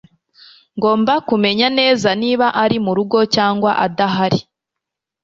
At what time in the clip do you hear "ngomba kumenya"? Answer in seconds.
0.77-1.67